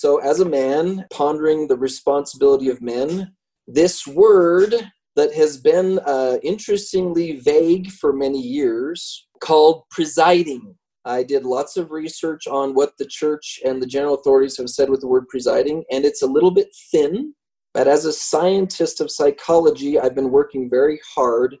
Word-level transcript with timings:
So, 0.00 0.18
as 0.18 0.38
a 0.38 0.48
man, 0.48 1.06
pondering 1.10 1.66
the 1.66 1.76
responsibility 1.76 2.68
of 2.68 2.80
men, 2.80 3.32
this 3.66 4.06
word 4.06 4.72
that 5.16 5.34
has 5.34 5.56
been 5.56 5.98
uh, 6.06 6.36
interestingly 6.44 7.40
vague 7.40 7.90
for 7.90 8.12
many 8.12 8.40
years 8.40 9.26
called 9.40 9.82
presiding. 9.90 10.76
I 11.04 11.24
did 11.24 11.44
lots 11.44 11.76
of 11.76 11.90
research 11.90 12.46
on 12.46 12.76
what 12.76 12.92
the 12.96 13.06
church 13.06 13.58
and 13.64 13.82
the 13.82 13.88
general 13.88 14.14
authorities 14.14 14.56
have 14.58 14.68
said 14.68 14.88
with 14.88 15.00
the 15.00 15.08
word 15.08 15.26
presiding, 15.26 15.82
and 15.90 16.04
it's 16.04 16.22
a 16.22 16.28
little 16.28 16.52
bit 16.52 16.68
thin. 16.92 17.34
But 17.74 17.88
as 17.88 18.04
a 18.04 18.12
scientist 18.12 19.00
of 19.00 19.10
psychology, 19.10 19.98
I've 19.98 20.14
been 20.14 20.30
working 20.30 20.70
very 20.70 21.00
hard 21.12 21.56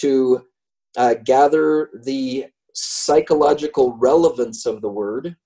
to 0.00 0.42
uh, 0.98 1.14
gather 1.24 1.88
the 2.04 2.48
psychological 2.74 3.96
relevance 3.96 4.66
of 4.66 4.82
the 4.82 4.90
word. 4.90 5.36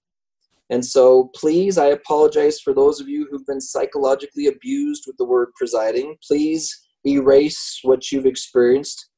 And 0.73 0.83
so, 0.83 1.31
please, 1.35 1.77
I 1.77 1.89
apologize 1.89 2.59
for 2.59 2.73
those 2.73 2.99
of 2.99 3.07
you 3.07 3.29
who've 3.31 3.47
been 3.47 3.61
psychologically 3.61 4.47
abused 4.47 5.05
with 5.07 5.19
the 5.19 5.25
word 5.27 5.49
presiding. 5.55 6.17
Please 6.27 6.75
erase 7.07 7.81
what 7.83 8.11
you've 8.11 8.25
experienced 8.25 9.11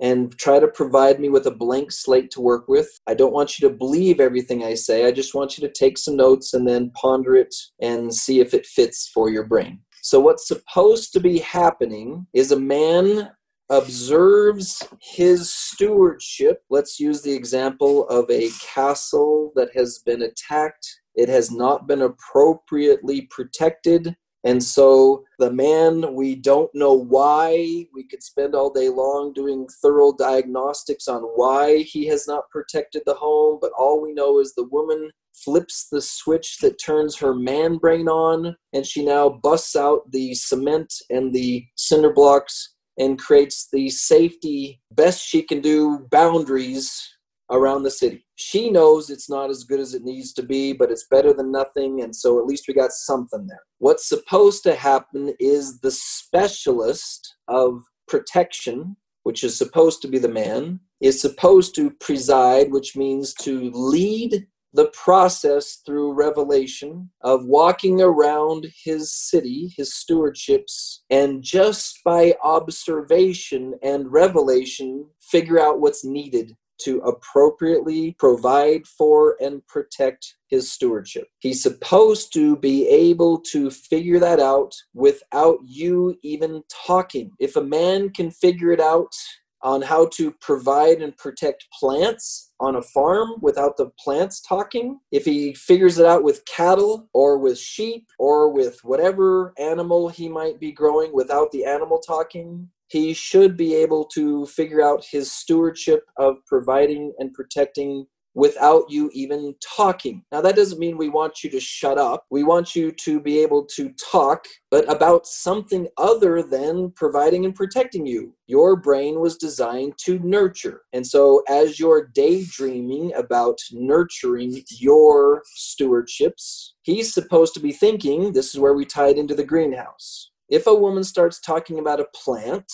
and 0.00 0.36
try 0.38 0.58
to 0.58 0.68
provide 0.68 1.20
me 1.20 1.28
with 1.28 1.46
a 1.46 1.50
blank 1.50 1.92
slate 1.92 2.30
to 2.30 2.40
work 2.40 2.66
with. 2.66 2.88
I 3.06 3.12
don't 3.12 3.34
want 3.34 3.58
you 3.58 3.68
to 3.68 3.74
believe 3.74 4.20
everything 4.20 4.64
I 4.64 4.72
say. 4.72 5.04
I 5.06 5.12
just 5.12 5.34
want 5.34 5.58
you 5.58 5.68
to 5.68 5.74
take 5.74 5.98
some 5.98 6.16
notes 6.16 6.54
and 6.54 6.66
then 6.66 6.90
ponder 6.92 7.36
it 7.36 7.54
and 7.82 8.14
see 8.14 8.40
if 8.40 8.54
it 8.54 8.64
fits 8.64 9.10
for 9.12 9.28
your 9.28 9.44
brain. 9.44 9.80
So, 10.00 10.18
what's 10.18 10.48
supposed 10.48 11.12
to 11.12 11.20
be 11.20 11.40
happening 11.40 12.26
is 12.32 12.52
a 12.52 12.58
man 12.58 13.32
observes 13.68 14.82
his 15.00 15.52
stewardship. 15.52 16.62
Let's 16.70 16.98
use 16.98 17.20
the 17.20 17.34
example 17.34 18.08
of 18.08 18.30
a 18.30 18.48
castle 18.74 19.52
that 19.56 19.68
has 19.74 19.98
been 20.06 20.22
attacked. 20.22 21.01
It 21.14 21.28
has 21.28 21.50
not 21.50 21.86
been 21.86 22.02
appropriately 22.02 23.22
protected. 23.30 24.16
And 24.44 24.62
so 24.62 25.24
the 25.38 25.52
man, 25.52 26.14
we 26.14 26.34
don't 26.34 26.70
know 26.74 26.94
why. 26.94 27.86
We 27.94 28.04
could 28.10 28.22
spend 28.22 28.54
all 28.54 28.70
day 28.70 28.88
long 28.88 29.32
doing 29.32 29.68
thorough 29.80 30.12
diagnostics 30.12 31.06
on 31.06 31.22
why 31.22 31.78
he 31.78 32.06
has 32.06 32.26
not 32.26 32.50
protected 32.50 33.02
the 33.06 33.14
home, 33.14 33.58
but 33.60 33.72
all 33.78 34.02
we 34.02 34.12
know 34.12 34.40
is 34.40 34.54
the 34.54 34.68
woman 34.68 35.10
flips 35.32 35.88
the 35.90 36.02
switch 36.02 36.58
that 36.58 36.82
turns 36.82 37.16
her 37.16 37.34
man 37.34 37.76
brain 37.76 38.08
on, 38.08 38.56
and 38.72 38.84
she 38.84 39.04
now 39.04 39.28
busts 39.28 39.76
out 39.76 40.10
the 40.10 40.34
cement 40.34 40.92
and 41.10 41.32
the 41.32 41.64
cinder 41.76 42.12
blocks 42.12 42.74
and 42.98 43.18
creates 43.18 43.68
the 43.72 43.88
safety 43.88 44.80
best 44.92 45.24
she 45.24 45.42
can 45.42 45.60
do 45.60 46.06
boundaries 46.10 47.08
around 47.52 47.82
the 47.82 47.90
city. 47.90 48.26
She 48.34 48.70
knows 48.70 49.10
it's 49.10 49.30
not 49.30 49.50
as 49.50 49.62
good 49.62 49.78
as 49.78 49.94
it 49.94 50.02
needs 50.02 50.32
to 50.34 50.42
be, 50.42 50.72
but 50.72 50.90
it's 50.90 51.06
better 51.08 51.32
than 51.32 51.52
nothing, 51.52 52.02
and 52.02 52.16
so 52.16 52.38
at 52.38 52.46
least 52.46 52.66
we 52.66 52.74
got 52.74 52.90
something 52.90 53.46
there. 53.46 53.62
What's 53.78 54.08
supposed 54.08 54.62
to 54.64 54.74
happen 54.74 55.34
is 55.38 55.78
the 55.80 55.90
specialist 55.90 57.36
of 57.48 57.82
protection, 58.08 58.96
which 59.22 59.44
is 59.44 59.56
supposed 59.56 60.02
to 60.02 60.08
be 60.08 60.18
the 60.18 60.28
man, 60.28 60.80
is 61.00 61.20
supposed 61.20 61.74
to 61.76 61.90
preside, 62.00 62.72
which 62.72 62.96
means 62.96 63.34
to 63.34 63.70
lead 63.72 64.46
the 64.74 64.90
process 64.94 65.82
through 65.84 66.14
revelation 66.14 67.10
of 67.20 67.44
walking 67.44 68.00
around 68.00 68.66
his 68.84 69.12
city, 69.12 69.70
his 69.76 69.92
stewardships, 69.92 71.00
and 71.10 71.42
just 71.42 71.98
by 72.04 72.34
observation 72.42 73.74
and 73.82 74.10
revelation, 74.10 75.06
figure 75.20 75.60
out 75.60 75.80
what's 75.80 76.04
needed 76.06 76.56
to 76.80 76.98
appropriately 77.00 78.16
provide 78.18 78.86
for 78.86 79.36
and 79.40 79.66
protect 79.66 80.36
his 80.48 80.70
stewardship. 80.70 81.28
He's 81.38 81.62
supposed 81.62 82.32
to 82.34 82.56
be 82.56 82.88
able 82.88 83.40
to 83.52 83.70
figure 83.70 84.18
that 84.18 84.40
out 84.40 84.74
without 84.94 85.58
you 85.64 86.18
even 86.22 86.62
talking. 86.86 87.32
If 87.38 87.56
a 87.56 87.62
man 87.62 88.10
can 88.10 88.30
figure 88.30 88.72
it 88.72 88.80
out 88.80 89.14
on 89.62 89.80
how 89.80 90.06
to 90.06 90.32
provide 90.32 91.00
and 91.00 91.16
protect 91.16 91.66
plants 91.78 92.52
on 92.60 92.76
a 92.76 92.82
farm 92.82 93.34
without 93.40 93.76
the 93.76 93.90
plants 93.98 94.40
talking. 94.40 94.98
If 95.10 95.24
he 95.24 95.54
figures 95.54 95.98
it 95.98 96.06
out 96.06 96.24
with 96.24 96.44
cattle 96.44 97.08
or 97.12 97.38
with 97.38 97.58
sheep 97.58 98.06
or 98.18 98.50
with 98.52 98.80
whatever 98.82 99.52
animal 99.58 100.08
he 100.08 100.28
might 100.28 100.58
be 100.58 100.72
growing 100.72 101.12
without 101.14 101.52
the 101.52 101.64
animal 101.64 101.98
talking, 101.98 102.68
he 102.92 103.14
should 103.14 103.56
be 103.56 103.74
able 103.74 104.04
to 104.04 104.44
figure 104.44 104.82
out 104.82 105.02
his 105.10 105.32
stewardship 105.32 106.04
of 106.18 106.36
providing 106.46 107.14
and 107.18 107.32
protecting 107.32 108.06
without 108.34 108.84
you 108.90 109.10
even 109.14 109.54
talking. 109.62 110.22
Now, 110.30 110.42
that 110.42 110.56
doesn't 110.56 110.78
mean 110.78 110.98
we 110.98 111.08
want 111.08 111.42
you 111.42 111.50
to 111.50 111.60
shut 111.60 111.96
up. 111.96 112.26
We 112.30 112.42
want 112.42 112.76
you 112.76 112.92
to 112.92 113.18
be 113.18 113.38
able 113.38 113.64
to 113.76 113.90
talk, 113.92 114.44
but 114.70 114.90
about 114.90 115.26
something 115.26 115.88
other 115.96 116.42
than 116.42 116.90
providing 116.92 117.46
and 117.46 117.54
protecting 117.54 118.06
you. 118.06 118.34
Your 118.46 118.76
brain 118.76 119.20
was 119.20 119.36
designed 119.36 119.94
to 120.04 120.18
nurture. 120.18 120.82
And 120.92 121.06
so, 121.06 121.42
as 121.48 121.78
you're 121.78 122.10
daydreaming 122.14 123.14
about 123.14 123.58
nurturing 123.72 124.62
your 124.70 125.42
stewardships, 125.58 126.72
he's 126.82 127.12
supposed 127.12 127.54
to 127.54 127.60
be 127.60 127.72
thinking 127.72 128.32
this 128.32 128.54
is 128.54 128.60
where 128.60 128.74
we 128.74 128.84
tie 128.84 129.08
it 129.08 129.18
into 129.18 129.34
the 129.34 129.44
greenhouse. 129.44 130.31
If 130.52 130.66
a 130.66 130.74
woman 130.74 131.02
starts 131.02 131.40
talking 131.40 131.78
about 131.78 131.98
a 131.98 132.06
plant, 132.14 132.70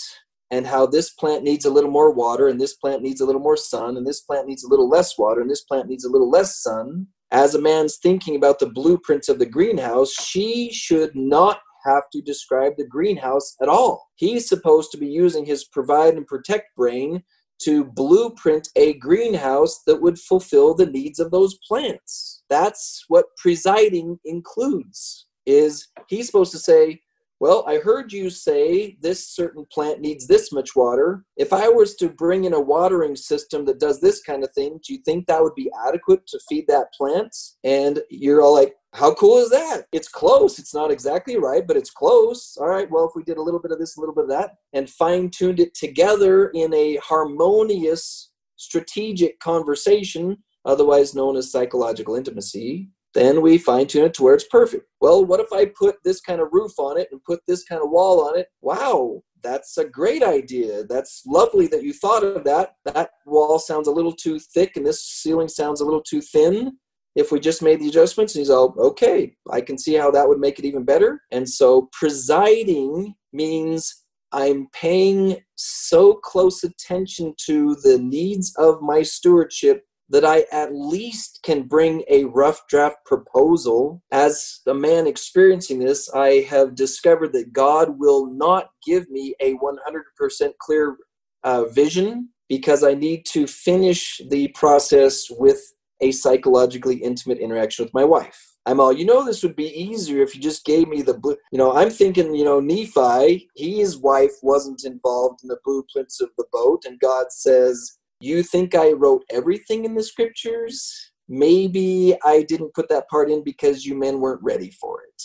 and 0.51 0.67
how 0.67 0.87
this 0.87 1.11
plant 1.11 1.45
needs 1.45 1.65
a 1.65 1.71
little 1.71 1.91
more 1.91 2.11
water 2.11 2.49
and 2.49 2.61
this 2.61 2.75
plant 2.75 3.03
needs 3.03 3.21
a 3.21 3.25
little 3.25 3.41
more 3.41 3.57
sun 3.57 3.97
and 3.97 4.07
this 4.07 4.23
plant 4.23 4.47
needs 4.47 4.65
a 4.65 4.69
little 4.69 4.89
less 4.89 5.19
water 5.19 5.41
and 5.41 5.51
this 5.51 5.63
plant 5.63 5.89
needs 5.89 6.05
a 6.05 6.11
little 6.11 6.31
less 6.31 6.63
sun 6.63 7.07
as 7.31 7.55
a 7.55 7.61
man's 7.61 7.99
thinking 7.99 8.35
about 8.35 8.59
the 8.59 8.71
blueprints 8.71 9.29
of 9.29 9.39
the 9.39 9.47
greenhouse 9.47 10.11
she 10.13 10.73
should 10.73 11.15
not 11.15 11.61
have 11.85 12.05
to 12.11 12.21
describe 12.23 12.73
the 12.77 12.87
greenhouse 12.87 13.55
at 13.63 13.69
all. 13.69 14.09
He's 14.17 14.49
supposed 14.49 14.91
to 14.93 14.99
be 14.99 15.07
using 15.07 15.45
his 15.45 15.65
provide 15.65 16.15
and 16.15 16.27
protect 16.27 16.75
brain 16.77 17.23
to 17.63 17.85
blueprint 17.85 18.69
a 18.77 18.95
greenhouse 18.95 19.83
that 19.87 20.01
would 20.01 20.19
fulfill 20.19 20.75
the 20.75 20.87
needs 20.87 21.19
of 21.19 21.31
those 21.31 21.59
plants. 21.67 22.43
That's 22.49 23.05
what 23.09 23.37
presiding 23.37 24.19
includes 24.25 25.27
is 25.47 25.89
he's 26.09 26.27
supposed 26.27 26.53
to 26.53 26.59
say 26.59 27.01
well, 27.41 27.65
I 27.69 27.79
heard 27.79 28.13
you 28.13 28.31
say 28.31 28.97
this 29.01 29.29
certain 29.29 29.65
plant 29.73 30.01
needs 30.01 30.27
this 30.27 30.51
much 30.51 30.75
water. 30.75 31.25
If 31.37 31.53
I 31.53 31.69
was 31.69 31.95
to 31.97 32.09
bring 32.09 32.45
in 32.45 32.53
a 32.53 32.61
watering 32.61 33.15
system 33.15 33.65
that 33.67 33.79
does 33.79 34.01
this 34.01 34.21
kind 34.23 34.43
of 34.43 34.51
thing, 34.53 34.81
do 34.85 34.93
you 34.93 35.01
think 35.05 35.27
that 35.27 35.43
would 35.43 35.55
be 35.55 35.71
adequate 35.87 36.27
to 36.29 36.41
feed 36.49 36.67
that 36.69 36.93
plant? 36.93 37.35
And 37.63 38.01
you're 38.11 38.43
all 38.43 38.55
like, 38.55 38.75
how 38.95 39.15
cool 39.15 39.39
is 39.39 39.51
that? 39.51 39.85
It's 39.93 40.09
close. 40.09 40.59
It's 40.59 40.75
not 40.75 40.91
exactly 40.91 41.39
right, 41.39 41.67
but 41.67 41.77
it's 41.77 41.91
close. 41.91 42.57
All 42.59 42.69
right, 42.69 42.91
well, 42.91 43.07
if 43.07 43.13
we 43.15 43.23
did 43.23 43.37
a 43.37 43.43
little 43.43 43.61
bit 43.61 43.71
of 43.71 43.79
this, 43.79 43.97
a 43.97 44.01
little 44.01 44.15
bit 44.15 44.25
of 44.25 44.31
that, 44.31 44.53
and 44.73 44.91
fine 44.91 45.31
tuned 45.31 45.61
it 45.61 45.75
together 45.75 46.49
in 46.49 46.75
a 46.75 46.97
harmonious, 46.97 48.31
strategic 48.57 49.39
conversation, 49.39 50.39
otherwise 50.65 51.15
known 51.15 51.37
as 51.37 51.53
psychological 51.53 52.17
intimacy, 52.17 52.91
then 53.15 53.43
we 53.43 53.59
fine 53.59 53.87
tune 53.87 54.05
it 54.05 54.15
to 54.15 54.23
where 54.23 54.35
it's 54.35 54.47
perfect. 54.49 54.85
Well, 55.01 55.25
what 55.25 55.41
if 55.41 55.53
I 55.53 55.67
put 55.67 55.97
this 56.05 56.21
kind 56.21 56.41
of 56.41 56.49
roof 56.53 56.73
on 56.79 56.99
it 56.99 57.09
and 57.11 57.23
put 57.25 57.41
this 57.47 57.65
kind 57.65 57.83
of 57.83 57.91
wall 57.91 58.29
on 58.29 58.39
it? 58.39 58.49
Wow, 58.61 59.23
that's 59.43 59.79
a 59.79 59.85
great 59.85 60.23
idea. 60.23 60.85
That's 60.85 61.23
lovely 61.27 61.67
that 61.69 61.83
you 61.83 61.93
thought 61.93 62.25
of 62.25 62.45
that. 62.45 62.73
That 62.85 63.11
wall 63.27 63.59
sounds 63.59 63.89
a 63.89 63.93
little 63.93 64.13
too 64.13 64.39
thick 64.39 64.77
and 64.77 64.87
this 64.87 65.05
ceiling 65.05 65.49
sounds 65.49 65.81
a 65.81 65.85
little 65.85 66.03
too 66.03 66.21
thin. 66.21 66.79
If 67.15 67.33
we 67.33 67.41
just 67.41 67.63
made 67.63 67.81
the 67.81 67.89
adjustments, 67.89 68.35
and 68.35 68.41
he's 68.41 68.51
all, 68.51 68.75
okay, 68.79 69.35
I 69.51 69.61
can 69.61 69.77
see 69.77 69.95
how 69.95 70.11
that 70.13 70.29
would 70.29 70.39
make 70.39 70.59
it 70.59 70.65
even 70.65 70.85
better. 70.85 71.21
And 71.33 71.49
so 71.49 71.89
presiding 71.93 73.15
means 73.33 74.05
I'm 74.31 74.69
paying 74.73 75.39
so 75.57 76.15
close 76.15 76.63
attention 76.63 77.35
to 77.47 77.75
the 77.83 77.99
needs 77.99 78.55
of 78.57 78.83
my 78.83 79.03
stewardship 79.03 79.83
that 80.11 80.25
I 80.25 80.47
at 80.53 80.75
least 80.75 81.41
can 81.43 81.63
bring 81.63 82.05
a 82.09 82.25
rough 82.25 82.67
draft 82.69 83.05
proposal. 83.05 84.03
As 84.11 84.61
a 84.67 84.75
man 84.75 85.07
experiencing 85.07 85.79
this, 85.79 86.11
I 86.15 86.47
have 86.49 86.75
discovered 86.75 87.33
that 87.35 87.53
God 87.53 87.99
will 87.99 88.27
not 88.27 88.71
give 88.85 89.09
me 89.11 89.35
a 89.41 89.55
100% 89.55 90.51
clear 90.61 90.97
uh, 91.45 91.65
vision 91.67 92.31
because 92.49 92.83
I 92.83 92.95
need 92.95 93.27
to 93.27 93.47
finish 93.47 94.21
the 94.31 94.49
process 94.49 95.27
with 95.31 95.61
a 96.01 96.13
psychologically 96.13 96.97
intimate 96.97 97.39
interaction 97.39 97.85
with 97.85 97.95
my 97.95 98.05
wife. 98.05 98.55
I'm 98.67 98.81
all, 98.81 98.93
you 98.93 99.05
know, 99.05 99.25
this 99.25 99.43
would 99.43 99.57
be 99.57 99.69
easier 99.69 100.23
if 100.23 100.35
you 100.35 100.41
just 100.41 100.65
gave 100.65 100.89
me 100.89 101.03
the 101.03 101.15
blue. 101.15 101.37
You 101.53 101.59
know, 101.59 101.75
I'm 101.75 101.91
thinking, 101.91 102.35
you 102.35 102.45
know, 102.45 102.61
Nephi, 102.61 103.49
his 103.57 103.97
wife 103.97 104.33
wasn't 104.43 104.85
involved 104.85 105.41
in 105.43 105.49
the 105.49 105.59
blueprints 105.65 106.21
of 106.21 106.29
the 106.37 106.45
boat, 106.53 106.85
and 106.87 107.01
God 107.01 107.27
says, 107.31 107.98
you 108.21 108.43
think 108.43 108.75
I 108.75 108.93
wrote 108.93 109.25
everything 109.31 109.85
in 109.85 109.95
the 109.95 110.03
scriptures? 110.03 111.13
Maybe 111.29 112.17
I 112.25 112.43
didn't 112.43 112.75
put 112.75 112.89
that 112.89 113.09
part 113.09 113.31
in 113.31 113.45
because 113.45 113.85
you 113.85 113.95
men 113.95 114.21
weren't 114.21 114.43
ready 114.43 114.71
for 114.71 115.03
it. 115.03 115.23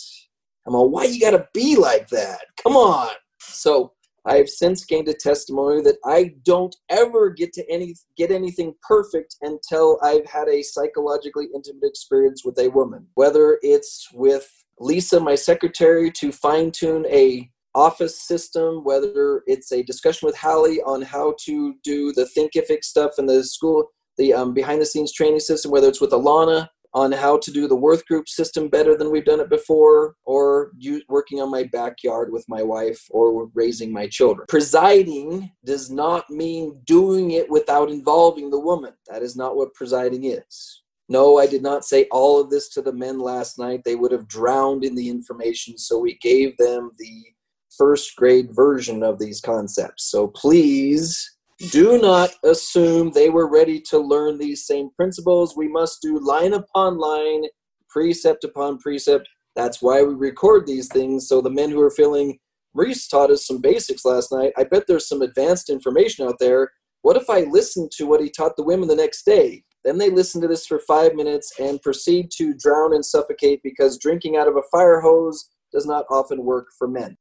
I'm 0.66 0.74
all, 0.74 0.90
why 0.90 1.04
you 1.04 1.20
gotta 1.20 1.48
be 1.52 1.76
like 1.76 2.08
that? 2.08 2.40
Come 2.62 2.76
on. 2.76 3.10
So 3.38 3.92
I 4.26 4.36
have 4.36 4.48
since 4.48 4.84
gained 4.84 5.08
a 5.08 5.14
testimony 5.14 5.82
that 5.82 5.98
I 6.04 6.34
don't 6.44 6.74
ever 6.88 7.30
get 7.30 7.52
to 7.54 7.70
any 7.70 7.94
get 8.16 8.30
anything 8.30 8.74
perfect 8.86 9.36
until 9.42 9.98
I've 10.02 10.26
had 10.26 10.48
a 10.48 10.62
psychologically 10.62 11.48
intimate 11.54 11.84
experience 11.84 12.42
with 12.44 12.58
a 12.58 12.68
woman. 12.68 13.06
Whether 13.14 13.58
it's 13.62 14.08
with 14.14 14.50
Lisa, 14.78 15.20
my 15.20 15.34
secretary, 15.34 16.10
to 16.12 16.32
fine 16.32 16.70
tune 16.70 17.04
a 17.06 17.50
office 17.74 18.22
system, 18.22 18.84
whether 18.84 19.42
it's 19.46 19.72
a 19.72 19.82
discussion 19.82 20.26
with 20.26 20.36
Hallie 20.36 20.80
on 20.82 21.02
how 21.02 21.34
to 21.44 21.74
do 21.82 22.12
the 22.12 22.28
Thinkific 22.36 22.84
stuff 22.84 23.12
in 23.18 23.26
the 23.26 23.44
school, 23.44 23.88
the 24.18 24.32
um, 24.32 24.54
behind 24.54 24.80
the 24.80 24.86
scenes 24.86 25.12
training 25.12 25.40
system, 25.40 25.70
whether 25.70 25.88
it's 25.88 26.00
with 26.00 26.10
Alana 26.10 26.68
on 26.94 27.10
how 27.10 27.36
to 27.36 27.50
do 27.50 27.66
the 27.66 27.74
worth 27.74 28.06
group 28.06 28.28
system 28.28 28.68
better 28.68 28.96
than 28.96 29.10
we've 29.10 29.24
done 29.24 29.40
it 29.40 29.50
before, 29.50 30.14
or 30.24 30.70
you, 30.78 31.02
working 31.08 31.40
on 31.40 31.50
my 31.50 31.64
backyard 31.64 32.30
with 32.30 32.44
my 32.48 32.62
wife, 32.62 33.04
or 33.10 33.50
raising 33.52 33.92
my 33.92 34.06
children. 34.06 34.46
Presiding 34.48 35.50
does 35.64 35.90
not 35.90 36.30
mean 36.30 36.80
doing 36.84 37.32
it 37.32 37.50
without 37.50 37.90
involving 37.90 38.48
the 38.48 38.60
woman. 38.60 38.92
That 39.08 39.22
is 39.22 39.34
not 39.34 39.56
what 39.56 39.74
presiding 39.74 40.24
is. 40.24 40.82
No, 41.08 41.38
I 41.38 41.46
did 41.46 41.62
not 41.62 41.84
say 41.84 42.06
all 42.12 42.40
of 42.40 42.48
this 42.48 42.68
to 42.70 42.80
the 42.80 42.92
men 42.92 43.18
last 43.18 43.58
night. 43.58 43.82
They 43.84 43.96
would 43.96 44.12
have 44.12 44.28
drowned 44.28 44.84
in 44.84 44.94
the 44.94 45.08
information, 45.08 45.76
so 45.76 45.98
we 45.98 46.16
gave 46.22 46.56
them 46.56 46.92
the 46.98 47.24
first 47.76 48.16
grade 48.16 48.54
version 48.54 49.02
of 49.02 49.18
these 49.18 49.40
concepts. 49.40 50.04
So 50.04 50.28
please 50.28 51.30
do 51.70 52.00
not 52.00 52.30
assume 52.44 53.10
they 53.10 53.30
were 53.30 53.48
ready 53.48 53.80
to 53.80 53.98
learn 53.98 54.38
these 54.38 54.66
same 54.66 54.90
principles. 54.96 55.56
We 55.56 55.68
must 55.68 56.02
do 56.02 56.18
line 56.18 56.52
upon 56.52 56.98
line, 56.98 57.44
precept 57.88 58.44
upon 58.44 58.78
precept. 58.78 59.28
That's 59.54 59.80
why 59.80 60.02
we 60.02 60.14
record 60.14 60.66
these 60.66 60.88
things. 60.88 61.28
So 61.28 61.40
the 61.40 61.50
men 61.50 61.70
who 61.70 61.80
are 61.80 61.90
feeling, 61.90 62.38
Reese 62.74 63.06
taught 63.06 63.30
us 63.30 63.46
some 63.46 63.60
basics 63.60 64.04
last 64.04 64.32
night. 64.32 64.52
I 64.56 64.64
bet 64.64 64.86
there's 64.88 65.08
some 65.08 65.22
advanced 65.22 65.70
information 65.70 66.26
out 66.26 66.38
there. 66.40 66.72
What 67.02 67.16
if 67.16 67.30
I 67.30 67.40
listen 67.42 67.88
to 67.96 68.06
what 68.06 68.20
he 68.20 68.30
taught 68.30 68.56
the 68.56 68.64
women 68.64 68.88
the 68.88 68.96
next 68.96 69.24
day? 69.24 69.62
Then 69.84 69.98
they 69.98 70.10
listen 70.10 70.40
to 70.40 70.48
this 70.48 70.66
for 70.66 70.78
five 70.80 71.14
minutes 71.14 71.52
and 71.60 71.82
proceed 71.82 72.30
to 72.36 72.54
drown 72.54 72.94
and 72.94 73.04
suffocate 73.04 73.60
because 73.62 73.98
drinking 73.98 74.36
out 74.36 74.48
of 74.48 74.56
a 74.56 74.62
fire 74.72 75.00
hose 75.00 75.50
does 75.72 75.84
not 75.84 76.06
often 76.08 76.44
work 76.44 76.68
for 76.78 76.88
men. 76.88 77.12